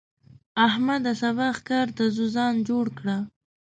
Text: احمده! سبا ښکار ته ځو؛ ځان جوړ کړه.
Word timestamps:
احمده! 0.67 1.11
سبا 1.21 1.47
ښکار 1.57 1.87
ته 1.97 2.03
ځو؛ 2.15 2.25
ځان 2.35 2.53
جوړ 2.69 2.85
کړه. 2.99 3.17